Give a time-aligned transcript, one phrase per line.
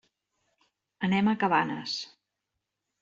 [1.09, 1.95] Anem a Cabanes.